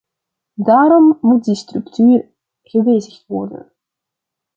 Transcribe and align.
Daarom 0.53 1.17
moet 1.21 1.43
die 1.43 1.55
structuur 1.55 2.29
gewijzigd 2.63 3.25
worden. 3.27 3.71